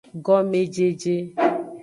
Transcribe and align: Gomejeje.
Gomejeje. 0.25 1.15